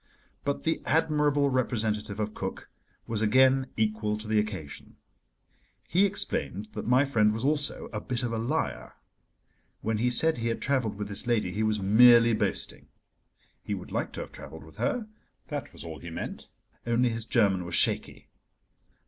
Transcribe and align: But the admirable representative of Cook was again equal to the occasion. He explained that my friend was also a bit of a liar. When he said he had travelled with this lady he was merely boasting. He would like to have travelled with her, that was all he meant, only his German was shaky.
But 0.43 0.63
the 0.63 0.81
admirable 0.83 1.51
representative 1.51 2.19
of 2.19 2.33
Cook 2.33 2.71
was 3.05 3.21
again 3.21 3.67
equal 3.77 4.17
to 4.17 4.27
the 4.27 4.39
occasion. 4.39 4.95
He 5.87 6.07
explained 6.07 6.69
that 6.73 6.87
my 6.87 7.05
friend 7.05 7.31
was 7.31 7.45
also 7.45 7.87
a 7.93 8.01
bit 8.01 8.23
of 8.23 8.33
a 8.33 8.39
liar. 8.39 8.93
When 9.81 9.99
he 9.99 10.09
said 10.09 10.39
he 10.39 10.47
had 10.47 10.59
travelled 10.59 10.95
with 10.95 11.07
this 11.07 11.27
lady 11.27 11.51
he 11.51 11.61
was 11.61 11.79
merely 11.79 12.33
boasting. 12.33 12.87
He 13.61 13.75
would 13.75 13.91
like 13.91 14.11
to 14.13 14.21
have 14.21 14.31
travelled 14.31 14.63
with 14.63 14.77
her, 14.77 15.07
that 15.49 15.71
was 15.71 15.85
all 15.85 15.99
he 15.99 16.09
meant, 16.09 16.47
only 16.87 17.09
his 17.09 17.27
German 17.27 17.63
was 17.63 17.75
shaky. 17.75 18.27